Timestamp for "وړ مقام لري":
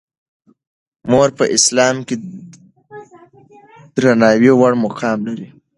4.59-5.47